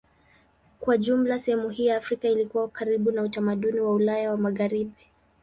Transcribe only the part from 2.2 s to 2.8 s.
ilikuwa